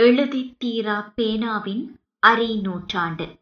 [0.00, 3.38] எழுதித் தீரா பேனாவின் அரை நூற்றாண்டு.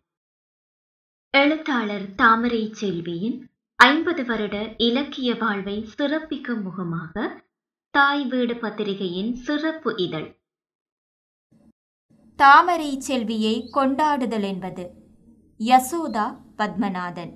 [1.30, 7.44] எழுத்தாளர் தாமரை செல்வியின் ஐம்பது வருட இலக்கிய வாழ்வை சிறப்பிக்கும் முகமாக
[7.90, 10.40] தாய் வீடு பத்திரிகையின் சிறப்பு இதழ்.
[12.36, 14.90] தாமரை செல்வியை கொண்டாடுதல் என்பது
[15.58, 17.32] யசோதா பத்மநாதன்.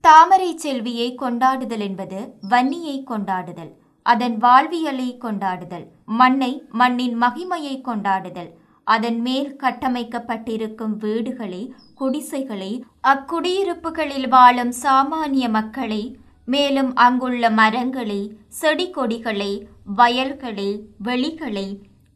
[0.00, 3.79] தாமரை செல்வியை கொண்டாடுதல் என்பது வன்னியை கொண்டாடுதல்.
[4.10, 5.86] அதன் வாழ்வியலை கொண்டாடுதல்
[6.20, 8.50] மண்ணை மண்ணின் மகிமையை கொண்டாடுதல்.
[8.86, 11.60] அதன் மேல் கட்டமைக்கப்பட்டிருக்கும் வீடுகளை
[12.00, 12.72] குடிசைகளை
[13.12, 16.02] அக்குடியிருப்புகளில் வாழும் சாமானிய மக்களை
[16.48, 18.20] மேலும் அங்குள்ள மரங்களை
[18.60, 19.52] செடி கொடிகளை
[19.98, 20.70] வயல்களை
[21.08, 21.68] வெளிகளை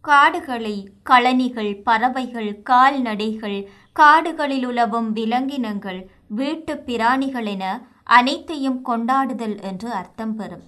[0.05, 0.77] காடுகளை
[1.11, 3.59] களனிகள் பறவைகள் கால்நடைகள்
[3.97, 6.01] காடுகளில் உலவும் விலங்கினங்கள்
[6.39, 7.65] வீட்டு பிராணிகள் என
[8.19, 10.65] அனைத்தையும் கொண்டாடுதல் என்று அர்த்தம் பெறும்.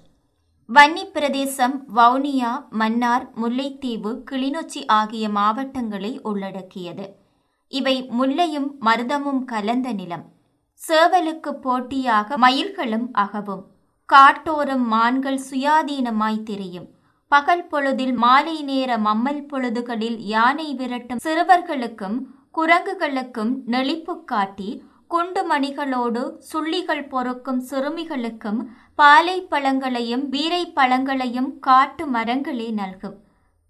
[0.68, 7.06] வன்னி பிரதேசம் வவுனியா மன்னார் முல்லைத்தீவு கிளிநொச்சி ஆகிய மாவட்டங்களை உள்ளடக்கியது.
[7.72, 10.24] இவை முல்லையும் மருதமும் கலந்த நிலம்.
[10.80, 13.62] சேவலுக்கு போட்டியாக மயில்களும் அகவும்.
[14.08, 16.88] காட்டோரம் மான்கள் சுயாதீனமாய் திரியும்.
[17.32, 22.18] பகல் பொழுதில் மாலை நேர மம்மல் பொழுதுகளில் யானை விரட்டும் சிறுவர்களுக்கும்
[22.58, 24.70] குரங்குகளுக்கும் நெளிப்பு காட்டி
[25.10, 28.60] குண்டு மணிகளோடு சுள்ளிகள் பொறுக்கும் சிறுமிகளுக்கும்
[28.94, 33.16] பாலை பழங்களையும் வீரை பழங்களையும் காட்டு மரங்களே நல்கும்.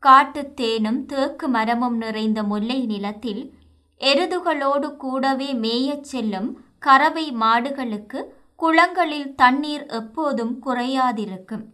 [0.03, 3.43] காட்டு தேனும் தேக்கு மரமும் நிறைந்த முல்லை நிலத்தில்
[4.01, 8.21] எருதுகளோடு கூடவே மேயச் செல்லும் கறவை மாடுகளுக்கு
[8.57, 11.65] குளங்களில் தண்ணீர் எப்போதும் குறையாதிருக்கும்.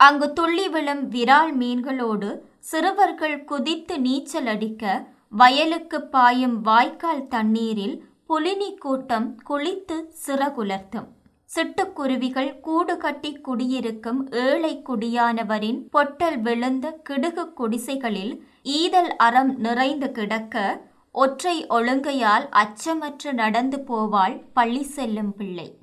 [0.00, 2.30] அங்கு துள்ளி விழும் விரால் மீன்களோடு
[2.70, 4.84] சிறுவர்கள் குதித்து நீச்சல் அடிக்க
[5.32, 7.94] வயலுக்கு பாயும் வாய்க்கால் தண்ணீரில்
[8.32, 11.08] புலினி கூட்டம் குளித்து சிறகுலர்த்தும்.
[11.54, 21.66] சிட்டுக்குருவிகள் கூடு கட்டி குடியிருக்கும் ஏழை குடியானவரின் பொட்டல் விழுந்த கிடுகு குடிசைகளில் ஈதல் அறம் நிறைந்து கிடக்க ஒற்றை
[21.66, 25.78] ஒழுங்கையால் அச்சமற்று நடந்து போவாள் பள்ளி செல்லும் பிள்ளை.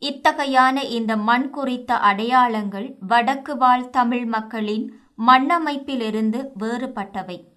[0.00, 4.92] இத்தகையான இந்த மண் குறித்த அடையாளங்கள் வடக்கு வாழ் தமிழ் மக்களின்
[5.26, 7.52] மண்ணமைப்பிலிருந்து வேறுபட்டவை.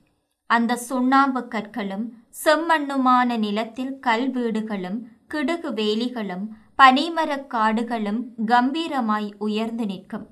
[0.45, 2.05] அந்த சுண்ணாம்பு கற்களும்
[2.45, 4.99] செம்மண்ணுமான நிலத்தில் கல்வீடுகளும்
[5.33, 10.27] கிடுகு வேலிகளும் பனைமரக் காடுகளும் கம்பீரமாய் உயர்ந்து நிற்கும்.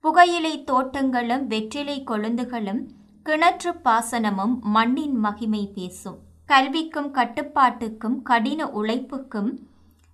[0.00, 2.80] புகையிலை தோட்டங்களும் வெற்றிலை கொழுந்துகளும்
[3.24, 6.18] கிணற்று பாசனமும் மண்ணின் மகிமை பேசும்.
[6.48, 9.58] கல்விக்கும் கட்டுப்பாட்டுக்கும் கடின உழைப்புக்கும்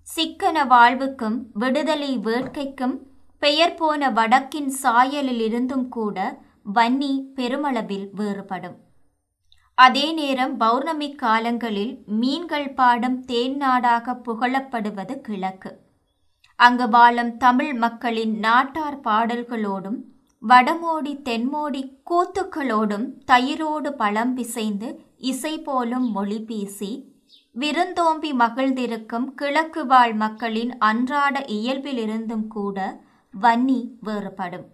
[0.03, 2.99] சிக்கன வாழ்வுக்கும் விடுதலை வேட்கைக்கும்
[3.39, 6.39] பெயர் போன வடக்கின் சாயலிலிருந்தும் கூட
[6.75, 8.77] வன்னி பெருமளவில் வேறுபடும்.
[9.79, 15.71] அதே நேரம் பௌர்ணமி காலங்களில் மீன்கள் பாடும் தேன் நாடாக புகழப்படுவது கிழக்கு.
[16.59, 19.99] அங்கு வாழும் தமிழ் மக்களின் நாட்டார் பாடல்களோடும்
[20.43, 24.89] வடமோடி தென்மோடி கூத்துக்களோடும் தயிரோடு பழம் பிசைந்து
[25.31, 26.93] இசை போலும் மொழி பேசி
[27.57, 32.79] விருந்தோம்பி மகிழ்ந்திருக்கும் கிழக்கு வாழ் மக்களின் அன்றாட இயல்பிலிருந்தும் கூட
[33.35, 34.67] வன்னி வேறுபடும்.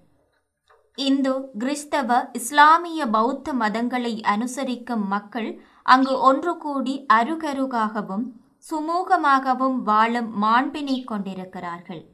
[0.95, 8.25] இந்து கிறிஸ்தவ இஸ்லாமிய பௌத்த மதங்களை அனுசரிக்கும் மக்கள் அங்கு ஒன்று கூடி அருகருகாகவும்
[8.71, 12.07] சுமூகமாகவும் வாழும் மாண்பினை கொண்டிருக்கிறார்கள்.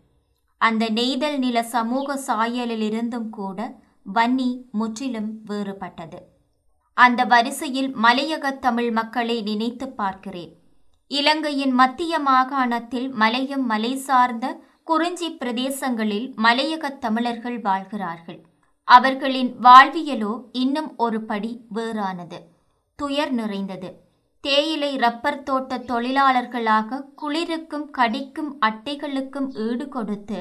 [0.59, 3.75] அந்த நெய்தல் நில சமூக சாயலிலிருந்தும் கூட
[4.15, 6.19] வன்னி முற்றிலும் வேறுபட்டது.
[6.95, 10.53] அந்த வரிசையில் மலையக தமிழ் மக்களை நினைத்து பார்க்கிறேன்.
[11.07, 18.46] இலங்கையின் மத்திய மாகாணத்தில் மலையும் மலை சார்ந்த குறிஞ்சி பிரதேசங்களில் மலையக தமிழர்கள் வாழ்கிறார்கள்.
[18.89, 22.39] அவர்களின் வாழ்வியலோ இன்னும் ஒரு படி வேறானது.
[22.99, 23.89] துயர் நிறைந்தது.
[24.45, 30.41] தேயிலை ரப்பர் தோட்ட தொழிலாளர்களாக குளிருக்கும் கடிக்கும் அட்டைகளுக்கும் ஈடு கொடுத்து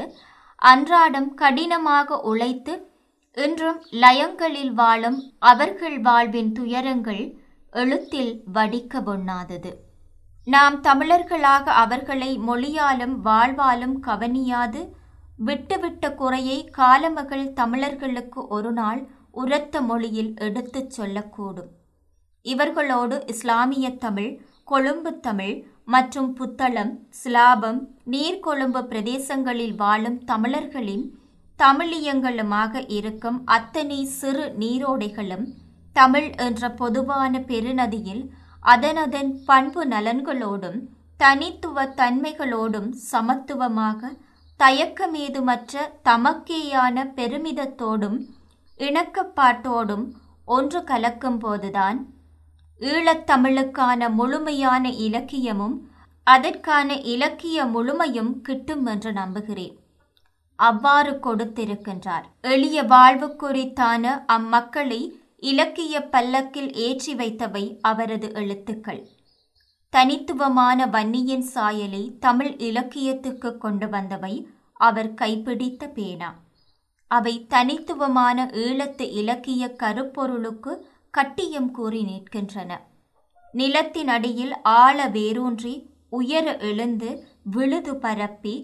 [0.62, 2.74] அன்றாடம் கடினமாக உழைத்து
[3.38, 7.24] இன்றும் லயங்களில் வாழும் அவர்கள் வாழ்வின் துயரங்கள்
[7.74, 9.72] எழுத்தில் வடிக்க பொண்ணாதது
[10.48, 14.82] நாம் தமிழர்களாக அவர்களை மொழியாலும் வாழ்வாலும் கவனியாது.
[15.40, 19.02] விட்டுவிட்ட குறையை காலமகள் தமிழர்களுக்கு ஒரு நாள்
[19.32, 21.72] உரத்த மொழியில் எடுத்துச் சொல்லக்கூடும்.
[22.46, 24.32] இவர்களோடு இஸ்லாமிய தமிழ்
[24.64, 25.56] கொழும்பு தமிழ்
[25.86, 31.06] மற்றும் புத்தளம் சிலாபம் நீர்கொழும்பு பிரதேசங்களில் வாழும் தமிழர்களின்
[31.60, 35.46] தமிழியங்களுமாக இருக்கும் அத்தனை சிறு நீரோடைகளும்
[35.96, 38.24] தமிழ் என்ற பொதுவான பெருநதியில்
[38.64, 40.80] அதனதன் பண்பு நலன்களோடும்
[41.20, 44.02] தனித்துவ தன்மைகளோடும் சமத்துவமாக
[44.60, 45.74] தயக்கமேதுமற்ற
[46.04, 48.18] தமக்கேயான பெருமிதத்தோடும்
[48.80, 50.06] இணக்கப்பாட்டோடும்
[50.46, 51.98] ஒன்று கலக்கும்போதுதான்
[52.82, 55.76] ஈழத்தமிழுக்கான முழுமையான இலக்கியமும்
[56.24, 59.76] அதற்கான இலக்கிய முழுமையும் கிட்டும் என்று நம்புகிறேன்.
[60.60, 62.26] அவ்வாறு கொடுத்திருக்கின்றார்.
[62.42, 65.02] எளிய வாழ்வு குறித்தான அம்மக்களை
[65.44, 69.02] இலக்கிய பல்லக்கில் ஏற்றி வைத்தவை அவரது எழுத்துக்கள்.
[69.96, 74.32] தனித்துவமான வன்னியின் சாயலை தமிழ் இலக்கியத்துக்கு கொண்டு வந்தவை
[74.74, 76.30] அவர் கைப்பிடித்த பேனா.
[77.12, 80.74] அவை தனித்துவமான ஈழத்து இலக்கிய கருப்பொருளுக்கு
[81.14, 82.72] கட்டியம் கூறி நிற்கின்றன.
[83.54, 85.74] நிலத்தின் அடியில் ஆழ வேரூன்றி
[86.10, 87.12] உயர எழுந்து
[87.44, 88.56] விழுது பரப்பி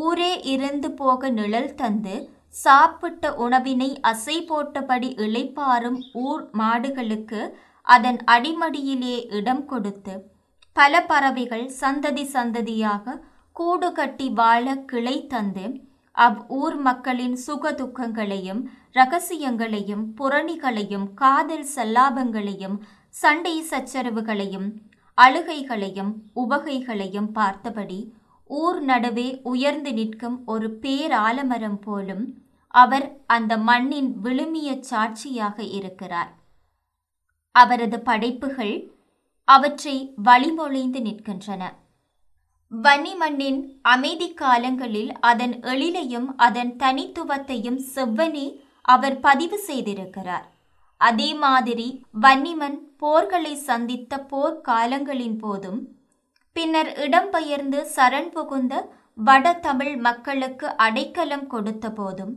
[0.00, 2.16] ஊரே இருந்து போக நிழல் தந்து
[2.54, 7.42] சாப்பிட்ட உணவினை அசை போட்டபடி இளைப்பாறும் ஊர் மாடுகளுக்கு
[7.86, 10.14] அதன் அடிமடியிலே இடம் கொடுத்து
[10.80, 13.14] பல பறவைகள் சந்ததி சந்ததியாக
[13.56, 15.64] கூடு கட்டி வாழ கிளை தந்து
[16.16, 18.60] அவ் ஊர் மக்களின் சுக துக்கங்களையும்
[18.94, 22.76] ரகசியங்களையும் புரணிகளையும் காதல் சல்லாபங்களையும்
[23.14, 24.68] சண்டை சச்சரவுகளையும்
[25.18, 28.00] அழுகைகளையும் உவகைகளையும் பார்த்தபடி
[28.50, 32.24] ஊர் நடுவே உயர்ந்து நிற்கும் ஒரு பேராலமரம் போலும்
[32.74, 36.32] அவர் அந்த மண்ணின் விழுமிய சாட்சியாக இருக்கிறார்.
[37.56, 38.74] அவரது படைப்புகள்
[39.52, 39.96] அவற்றை
[40.28, 41.62] வழிமொழிந்து நிற்கின்றன.
[42.72, 43.60] வன்னி மண்ணின்
[43.94, 48.46] அமைதி காலங்களில் அதன் எழிலையும் அதன் தனித்துவத்தையும் செவ்வனே
[48.88, 50.46] அவர் பதிவு செய்திருக்கிறார்.
[51.00, 51.88] அதே மாதிரி
[52.24, 55.80] வன்னிமன் போர்களை சந்தித்த போர்க்காலங்களின் போதும்
[56.56, 58.74] பின்னர் இடம்பெயர்ந்து சரண் புகுந்த
[59.26, 62.34] வட தமிழ் மக்களுக்கு அடைக்கலம் கொடுத்த போதும்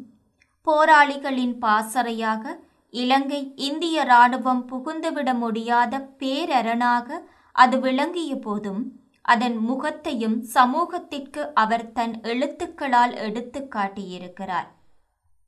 [0.68, 2.54] போராளிகளின் பாசறையாக
[2.94, 7.20] இலங்கை இந்திய இராணுவம் புகுந்துவிட முடியாத பேரரணாக
[7.56, 8.82] அது விளங்கிய போதும்
[9.26, 14.68] அதன் முகத்தையும் சமூகத்திற்கு அவர் தன் எழுத்துக்களால் எடுத்து காட்டியிருக்கிறார்.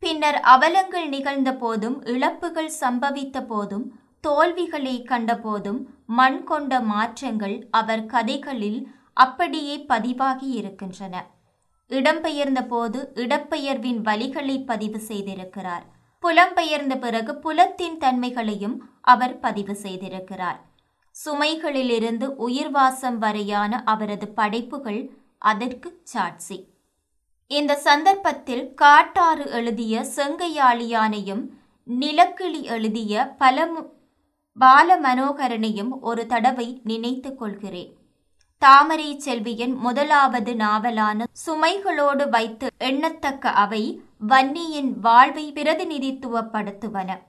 [0.04, 3.86] பின்னர் அவலங்கள் நிகழ்ந்த போதும் இழப்புகள் சம்பவித்த போதும்
[4.24, 5.80] தோல்விகளை கண்டபோதும்
[6.20, 8.80] மண் கொண்ட மாற்றங்கள் அவர் கதைகளில்
[9.14, 11.16] அப்படியே பதிவாகி இருக்கின்றன.
[11.92, 15.86] இடம்பெயர்ந்த போது இடப்பெயர்வின் வழிகளை பதிவு செய்திருக்கிறார்.
[16.26, 20.60] புலம்பெயர்ந்த பிறகு புலத்தின் தன்மைகளையும் அவர் பதிவு செய்திருக்கிறார்.
[21.16, 26.58] சுமைகளிலிருந்து உயிர்வாசம் வரையான அவரது படைப்புகள் அதற்கு சாட்சி.
[27.48, 31.44] இந்த சந்தர்ப்பத்தில் காட்டாறு எழுதிய செங்கையாளியானையும்
[32.00, 33.84] நிலக்கிளி எழுதிய பலமு
[34.58, 37.94] பால மனோகரனையும் ஒரு தடவை நினைத்து கொள்கிறேன்.
[38.58, 47.20] தாமரை செல்வியின் முதலாவது நாவலான சுமைகளோடு வைத்து எண்ணத்தக்க அவை வன்னியின் வாழ்வை பிரதிநிதித்துவப்படுத்துவன.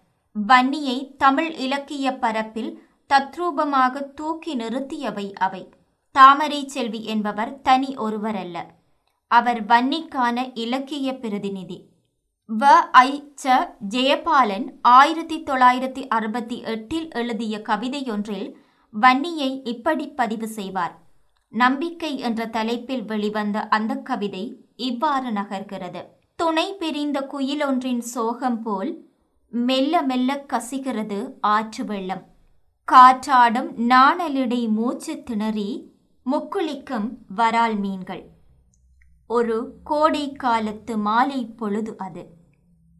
[0.47, 5.73] வன்னியை தமிழ் இலக்கிய பரப்பில் தத்ரூபமாக தூக்கி நிறுத்தியவை அவை.
[6.11, 8.57] தாமரை செல்வி என்பவர் தனி ஒருவரல்ல.
[9.29, 11.89] அவர் வன்னிக்கான இலக்கிய பிரதிநிதி.
[12.49, 12.65] வ.
[12.93, 13.33] ஐ.
[13.45, 13.69] ச.
[13.89, 18.55] ஜெயபாலன் ஆயிரத்தி தொள்ளாயிரத்தி அறுபத்தி எட்டில் எழுதிய கவிதையொன்றில்
[19.01, 20.99] வன்னியை இப்படி பதிவு செய்வார்.
[21.49, 26.03] நம்பிக்கை என்ற தலைப்பில் வெளிவந்த அந்த கவிதை இவ்வாறு நகர்கிறது.
[26.38, 29.11] துணை பிரிந்த குயிலொன்றின் சோகம் போல்
[29.50, 32.23] மெல்ல மெல்ல கசிகிறது ஆற்று வெள்ளம்.
[32.85, 35.93] காற்றாடும் நாணலிடை மூச்சு திணறி
[36.27, 38.29] முக்குளிக்கும் வரால் மீன்கள்.
[39.27, 42.27] ஒரு கோடை காலத்து மாலை பொழுது அது.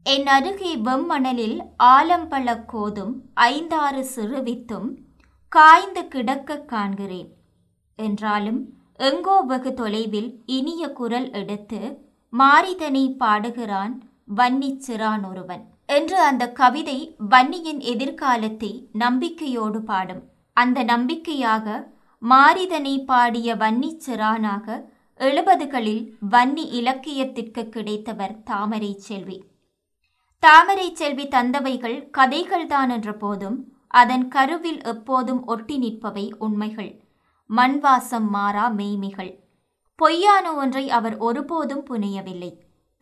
[0.03, 4.97] என் அருகே வெம்மணலில் ஆலம்பழ கோதும் ஐந்தாறு சிறுவித்தும்
[5.49, 7.29] காய்ந்து கிடக்க காண்கிறேன்.
[7.97, 12.05] என்றாலும் எங்கோ வெகு தொலைவில் இனிய குரல் எடுத்து
[12.39, 14.01] மாரிதனை பாடுகிறான்
[14.37, 20.23] வன்னிச் சிறான் ஒருவன் என்று அந்த கவிதை வன்னியின் எதிர்காலத்தை நம்பிக்கையோடு பாடும்.
[20.53, 24.85] அந்த நம்பிக்கையாக மாரிதனை பாடிய வன்னிச் சிறானாக
[25.21, 29.39] எழுபதுகளில் வன்னி இலக்கியத்திற்கு கிடைத்தவர் தாமரை செல்வி.
[30.39, 36.93] தாமரை செல்வி தந்தவைகள் கதைகள்தான் என்ற போதும் அதன் கருவில் எப்போதும் ஒட்டி நிற்பவை உண்மைகள்.
[37.51, 39.33] மண்வாசம் மாறா மெய்மிகள்.
[39.99, 42.51] பொய்யான ஒன்றை அவர் ஒருபோதும் புனையவில்லை.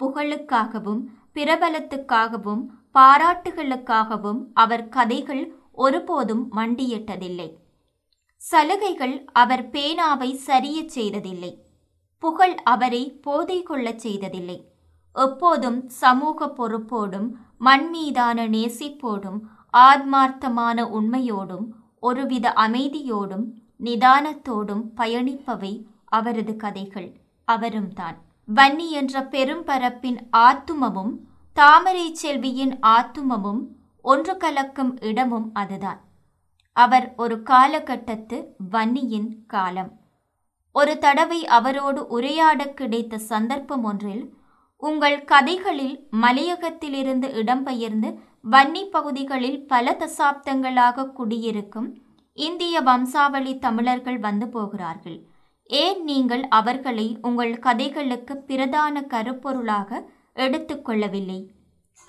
[0.00, 1.00] புகழுக்காகவும்
[1.34, 2.62] பிரபலத்துக்காகவும்
[2.94, 7.48] பாராட்டுகளுக்காகவும் அவர் கதைகள் ஒருபோதும் மண்டியிட்டதில்லை.
[8.36, 11.52] சலுகைகள் அவர் பேனாவை சரியச் செய்ததில்லை.
[12.18, 14.58] புகழ் அவரை போதை கொள்ளச் செய்ததில்லை.
[15.16, 17.28] எப்போதும் சமூக பொறுப்போடும்
[17.60, 19.40] மண்மீதான நேசிப்போடும்
[19.76, 21.66] ஆத்மார்த்தமான உண்மையோடும்
[22.00, 23.44] ஒருவித அமைதியோடும்
[23.80, 25.72] நிதானத்தோடும் பயணிப்பவை
[26.18, 27.08] அவரது கதைகள்.
[27.48, 28.16] அவரும் தான்.
[28.48, 31.14] வன்னி என்ற பெரும்பரப்பின் ஆத்துமமும்
[31.56, 33.62] தாமரை செல்வியின் ஆத்துமமும்
[34.04, 36.00] ஒன்று கலக்கும் இடமும் அதுதான்.
[36.76, 38.38] அவர் ஒரு காலகட்டத்து
[38.72, 39.92] வன்னியின் காலம்.
[40.74, 44.24] ஒரு தடவை அவரோடு உரையாட கிடைத்த சந்தர்ப்பம் ஒன்றில்
[44.82, 48.08] உங்கள் கதைகளில் மலையகத்திலிருந்து இடம்பெயர்ந்து
[48.50, 51.88] வன்னி பகுதிகளில் பல தசாப்தங்களாக குடியிருக்கும்
[52.38, 55.18] இந்திய வம்சாவளி தமிழர்கள் வந்து போகிறார்கள்.
[55.82, 60.00] ஏன் நீங்கள் அவர்களை உங்கள் கதைகளுக்கு பிரதான கருப்பொருளாக
[60.36, 61.40] எடுத்துக்கொள்ளவில்லை?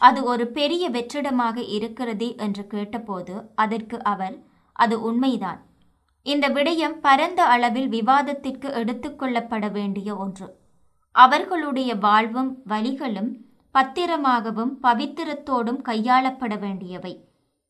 [0.02, 4.36] அது ஒரு பெரிய வெற்றிடமாக இருக்கிறதே என்று கேட்டபோது அதற்கு அவர்
[4.76, 5.60] அது உண்மைதான்.
[6.26, 10.48] இந்த விடயம் பரந்த அளவில் விவாதத்திற்கு எடுத்துக்கொள்ளப்பட வேண்டிய ஒன்று.
[11.16, 13.32] அவர்களுடைய வாழ்வும் வழிகளும்
[13.76, 17.14] பத்திரமாகவும் பவித்திரத்தோடும் கையாளப்பட வேண்டியவை.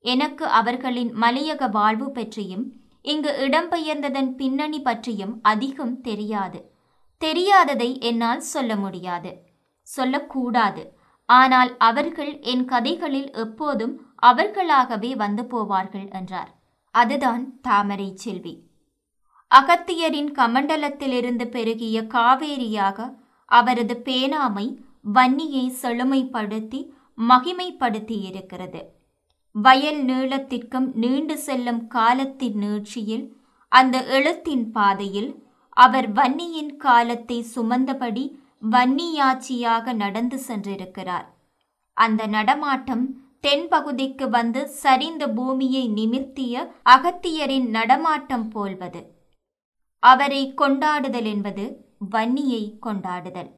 [0.06, 2.66] எனக்கு அவர்களின் மலையக வாழ்வு பற்றியும்
[3.06, 6.60] இங்கு இடம்பெயர்ந்ததன் பின்னணி பற்றியும் அதிகம் தெரியாது.
[7.22, 9.32] தெரியாததை என்னால் சொல்ல முடியாது.
[9.88, 10.84] சொல்லக்கூடாது.
[11.30, 16.52] ஆனால் அவர்கள் என் கதைகளில் எப்போதும் அவர்களாகவே வந்து போவார்கள் என்றார்.
[16.96, 18.56] அதுதான் தாமரை செல்வி.
[19.52, 23.08] அகத்தியரின் கமண்டலத்திலிருந்து பெருகிய காவேரியாக
[23.52, 24.68] அவரது பேனாமை
[25.14, 26.82] வன்னியை செழுமைப்படுத்தி
[27.18, 28.82] மகிமைப்படுத்தியிருக்கிறது.
[29.56, 33.26] வயல் நீளத்திற்கும் நீண்டு செல்லும் காலத்தின் நீட்சியில்
[33.72, 35.30] அந்த எழுத்தின் பாதையில்
[35.78, 38.26] அவர் வன்னியின் காலத்தை சுமந்தபடி
[38.72, 41.26] வன்னியாட்சியாக நடந்து சென்றிருக்கிறார்.
[41.98, 43.06] அந்த நடமாட்டம்
[43.42, 49.02] தென்பகுதிக்கு வந்து சரிந்த பூமியை நிமிர்த்திய அகத்தியரின் நடமாட்டம் போல்வது.
[50.04, 51.66] அவரை கொண்டாடுதல் என்பது
[52.12, 53.52] வன்னியை கொண்டாடுதல்.